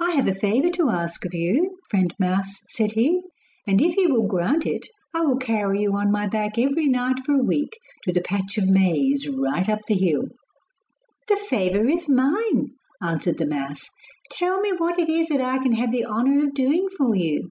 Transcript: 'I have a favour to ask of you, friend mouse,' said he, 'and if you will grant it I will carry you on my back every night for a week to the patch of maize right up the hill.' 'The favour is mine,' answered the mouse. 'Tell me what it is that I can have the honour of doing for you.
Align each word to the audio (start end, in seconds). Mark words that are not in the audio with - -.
'I 0.00 0.10
have 0.12 0.28
a 0.28 0.34
favour 0.36 0.70
to 0.70 0.88
ask 0.90 1.24
of 1.24 1.34
you, 1.34 1.80
friend 1.90 2.14
mouse,' 2.16 2.60
said 2.68 2.92
he, 2.92 3.22
'and 3.66 3.80
if 3.82 3.96
you 3.96 4.08
will 4.10 4.28
grant 4.28 4.64
it 4.66 4.86
I 5.16 5.22
will 5.22 5.36
carry 5.36 5.80
you 5.82 5.96
on 5.96 6.12
my 6.12 6.28
back 6.28 6.58
every 6.58 6.86
night 6.86 7.18
for 7.26 7.32
a 7.32 7.42
week 7.42 7.76
to 8.04 8.12
the 8.12 8.20
patch 8.20 8.56
of 8.56 8.68
maize 8.68 9.28
right 9.28 9.68
up 9.68 9.80
the 9.88 9.96
hill.' 9.96 10.28
'The 11.26 11.36
favour 11.38 11.88
is 11.88 12.08
mine,' 12.08 12.68
answered 13.02 13.38
the 13.38 13.46
mouse. 13.48 13.88
'Tell 14.30 14.60
me 14.60 14.72
what 14.78 14.96
it 14.96 15.08
is 15.08 15.26
that 15.30 15.40
I 15.40 15.58
can 15.58 15.72
have 15.72 15.90
the 15.90 16.06
honour 16.06 16.44
of 16.44 16.54
doing 16.54 16.86
for 16.96 17.16
you. 17.16 17.50